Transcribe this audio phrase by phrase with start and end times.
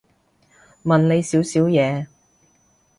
[0.83, 2.07] 問你少少嘢